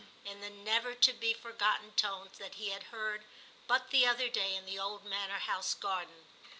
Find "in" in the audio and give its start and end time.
0.25-0.41, 4.55-4.65